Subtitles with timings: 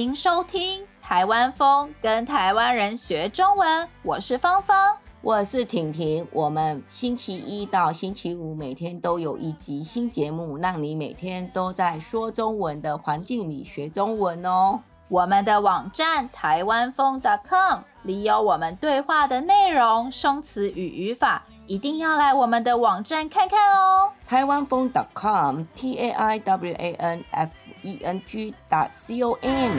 [0.00, 3.86] 迎收听台湾风，跟台湾人学中文。
[4.02, 6.26] 我是芳芳，我是婷婷。
[6.32, 14.80] 我们星期一到星期五每天都有一集新节目，让你每天都在说中文的环境里学中文哦。
[15.08, 24.10] 我们的网站台湾风 .com 里有我们对话的内容、生词与语法，一定要来我们的网站看看哦。
[24.26, 27.50] 台湾风 .com T A I W A N F
[27.82, 28.54] E N G
[28.92, 29.76] C O M。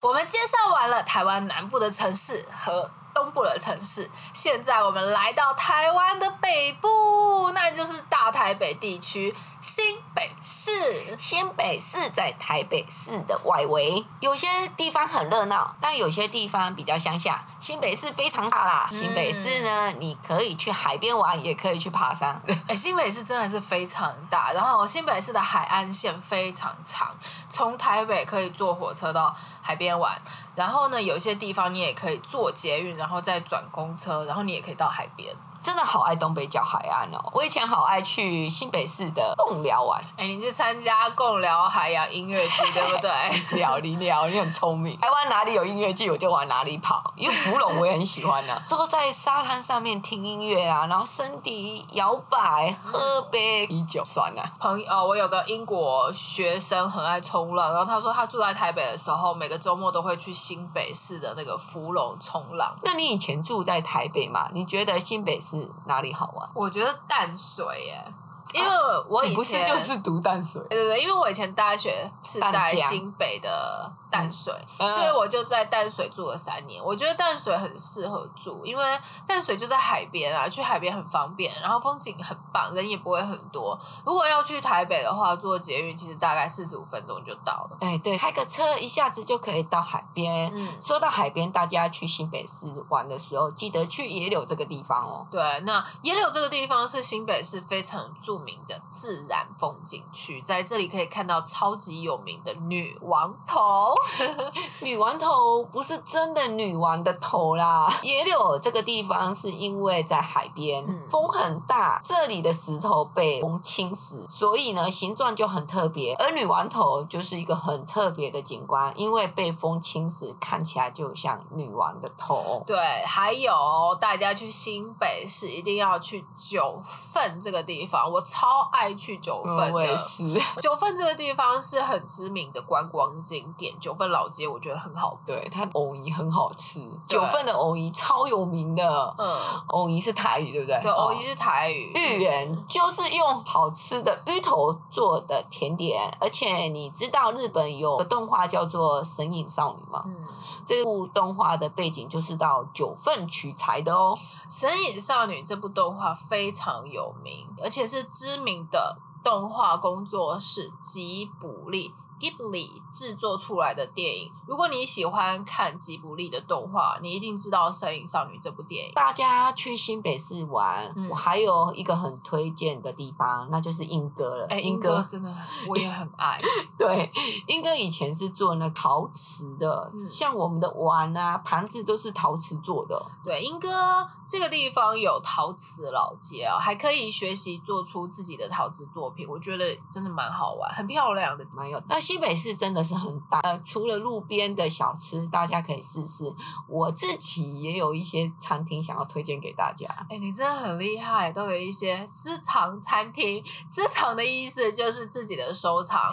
[0.00, 2.90] 我们介绍完了台湾南部的城市和
[3.30, 9.32] 东部的城市，现在我们来到台湾的北部，那就是大台北地区。
[9.60, 10.72] 新北市，
[11.18, 17.44] 新北市在台北市的外围，有些地方很热闹，但有些地方比较乡下。
[17.60, 22.40] 新北市非常大啦，嗯、新北市呢，你可以去海边玩，也可以去爬山。
[22.48, 27.14] 哎、欸，新北市真的是非常大，然后新北市的海岸线非常长，
[27.50, 30.18] 从台北可以坐火车到海边玩，
[30.60, 35.34] 然后呢，有些地方你也可以坐捷运，然后再转公车，然后你也可以到海边。
[35.62, 37.20] 真的好爱东北角海岸哦！
[37.32, 40.00] 我以前好爱去新北市的贡寮玩。
[40.16, 43.10] 哎、欸，你去参加贡寮海洋音乐剧，对不对？
[43.58, 44.98] 聊你聊，你很聪明。
[44.98, 47.12] 台湾哪里有音乐剧，我就往哪里跑。
[47.14, 54.42] 因为芙蓉我也很喜欢呢、啊， 都在沙滩上面听音乐啊，然后身体摇摆，喝杯啤酒，算了。
[54.58, 62.74] 朋友，我有个英国学生很爱冲浪，然后他说他住在台北的时候，每个周末都会去新北市的那个芙蓉冲浪。
[62.82, 64.48] 那你以前住在台北嘛？
[64.54, 65.38] 你觉得新北？
[65.50, 66.48] 是哪里好玩？
[66.54, 68.14] 我觉得淡水耶，
[68.54, 68.68] 因为
[69.08, 73.92] 我以前、啊、不是就是读淡水，对对对，因为我以前大学是在新北的。
[74.10, 76.82] 淡水，所以我就在淡水住了三年。
[76.84, 83.78] 我觉得淡水很适合住，因为淡水就在海边啊，去海边很方便，然后风景很棒，人也不会很多。
[84.04, 87.78] 如果要去台北的话，坐捷运其实大概四十五分钟就到了。
[87.80, 90.50] 哎，对，开个车一下子就可以到海边。
[90.54, 95.26] 嗯，说到海边，大家去新北市玩的时候，记得去野柳这个地方哦。
[95.30, 103.94] 对，那野柳这个地方是新北市非常著名的自然风景区，在这里可以看到超级有名的女王头。
[104.80, 116.14] 女王头不是真的女王的头啦，野柳这个地方是因为在海边，嗯、风很大，这里的石头被风侵蚀，所以呢形状就很特别。
[116.14, 122.62] 而女王头就是一个很特别的景观，因为被风侵蚀，看起来就像女王的头。
[122.66, 123.52] 对，还有
[124.00, 129.72] 大家去新北市一定要去九份这个地方，我超爱去九份的。
[129.72, 130.40] 我也是。
[130.60, 133.74] 九份这个地方是很知名的观光景点。
[133.78, 136.80] 九份老街我觉得很好，对，它藕泥很好吃。
[137.06, 139.38] 九份的藕泥超有名的，嗯，
[139.68, 140.80] 藕泥是台语对不对？
[140.82, 141.92] 对，藕泥是台语。
[141.94, 150.02] 芋圆就是用好吃的芋头做的甜点，而且你知道日本有个动画叫做《神隐少女》吗？
[150.06, 150.16] 嗯，
[150.64, 154.18] 这部动画的背景就是到九份取材的哦。
[154.60, 161.94] 《神隐少女》这部动画非常有名，而且是知名的动画工作室吉卜力。
[162.20, 168.92] Ghibli 制作出来的电影，如果你喜欢看吉卜力的动画，你一定知道《摄影少女》这部电影。
[168.94, 174.46] 大家去新北市玩，嗯、我还有一个很推荐的地方，那就是莺歌了。
[174.50, 175.34] 哎、欸，莺歌真的
[175.66, 176.40] 我也很爱。
[176.76, 177.10] 对，
[177.46, 183.00] 莺歌以前是做那陶瓷的，嗯、像我们的碗啊、盘子都是陶瓷做的。
[183.24, 191.80] 对，莺歌这个地方有陶瓷老街啊，还可以学习做出自己的陶瓷作品，我觉得真的蛮好玩，很漂亮的，蛮有。
[191.88, 196.34] 那新北市真的是很大，呃，除了路边的小吃，大家可以试试。
[196.66, 199.86] 我自己也有一些餐厅想要推荐给大家。
[200.08, 203.40] 哎、欸，你真的很厉害，都有一些私藏餐厅。
[203.64, 206.10] 私藏的意思就是自己的收藏。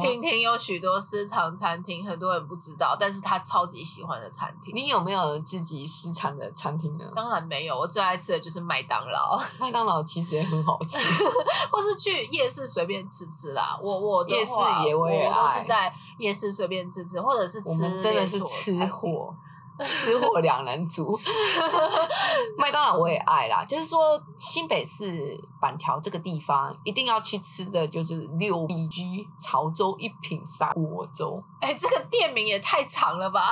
[0.00, 4.74] 婷婷有许多私藏餐厅，很多人不知道，但是他超级喜欢的餐厅。
[4.74, 7.04] 你有没有自己私藏的餐厅呢？
[7.14, 9.38] 当然没有，我最爱吃的就是麦当劳。
[9.60, 10.96] 麦当劳其实也很好吃，
[11.70, 13.78] 或是去夜市随便吃吃啦。
[13.82, 14.50] 我我夜市
[14.86, 15.33] 也会。
[15.34, 19.34] 都是在夜市随便吃吃，或者是吃，真的是吃货。
[19.80, 21.18] 吃货两人组，
[22.56, 23.64] 麦当劳我也爱啦。
[23.64, 31.42] 就是说，新北市板桥这个地方一定要去吃的，就是六必居潮州一品砂锅粥。
[31.62, 33.50] 哎、欸，这个店名也太长了吧！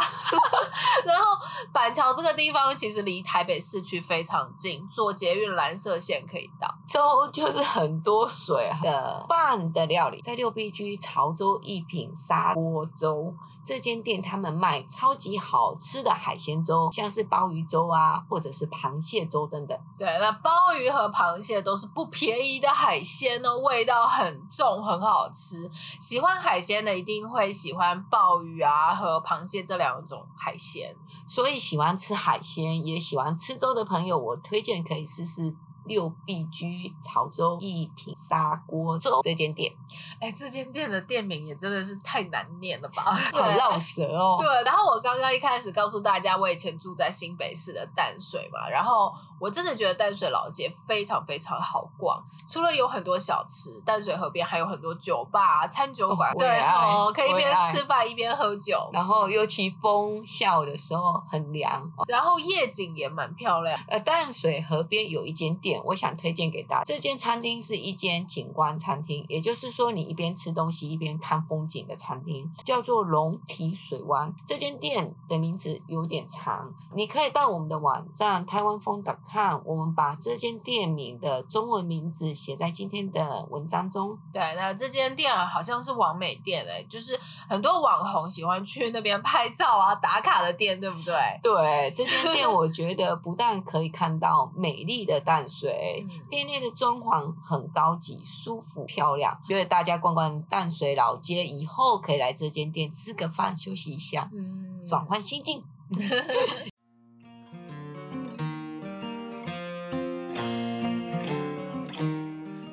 [1.06, 1.24] 然后
[1.72, 6.68] 板桥这个地方其实离台北市区非常近，坐捷运蓝色线可以到。
[6.86, 13.32] 粥就是很多水的饭的料理，在六必居潮州一品砂锅粥
[13.64, 16.02] 这间店，他们卖超级好吃。
[16.02, 19.78] 的海鲜粥，像是鲍鱼粥啊，或者是螃蟹粥等等。
[19.96, 25.70] 对，那鲍鱼和螃蟹都是不便宜的海鲜呢，味道很重，很好吃。
[26.00, 30.94] 喜欢海鲜的一定会喜欢鲍鱼啊和螃蟹这两种海鲜。
[31.28, 35.54] 所以喜欢吃海鲜也喜欢吃粥的朋友，我推荐可以试试。
[35.84, 39.75] 六必居潮州一品砂锅粥这间店，
[40.20, 43.02] 哎，这间店的店名也真的是太难念了吧，
[43.32, 44.37] 好 绕舌哦。
[44.38, 49.12] 对，然后我刚刚一开始告诉大家，我以前住在新北市的淡水嘛，然后。
[49.42, 58.88] 我真的觉得淡水老街非常非常好逛，除了有很多小吃，淡水河边还有很多酒吧、餐酒馆，哦、对哦，可以一边吃饭一边喝酒。
[58.92, 63.76] 然后尤其风下午的时候很凉，然后夜景也蛮漂亮。
[63.88, 66.84] 呃，淡水河边有一间店，我想推荐给大家。
[66.84, 74.32] 这间餐厅是一间景观餐厅，也就是说你一边吃东西一边看风景的餐厅，叫做龙体水湾。
[74.46, 79.18] 这间店的名字有点长，你可以到我们的网站台湾风的。
[79.32, 84.19] 看，我们把这间店名的中文名字写在今天的文章中。
[84.31, 87.19] 对，那这间店好像是网美店诶，就是
[87.49, 91.14] 很多网红喜欢去那边拍照啊、打卡的店，对不对？
[91.43, 99.40] 对，这间店我觉得不但可以看到美丽的淡水，店内的装潢很高级、舒服、漂亮。
[99.49, 105.64] 因为大家逛逛淡水老街以后，可以来这间店吃个饭、休息一下，嗯，转换心境。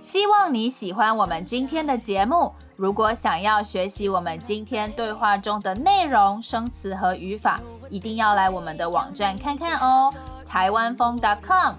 [0.09, 2.51] 希望你喜欢我们今天的节目。
[2.75, 7.61] 如果想要学习我们今天对话中的内容、生词和语法，
[7.91, 10.11] 一定要来我们的网站看看哦，
[10.43, 11.75] 台湾风 .com。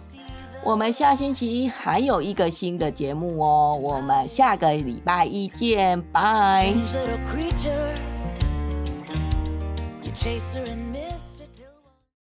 [0.62, 6.73] 我们下星期还有一个新的节目哦，我们下个礼拜一见，拜。